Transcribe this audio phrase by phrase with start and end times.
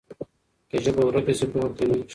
[0.69, 2.05] که ژبه ورکه سي پوهه کمېږي.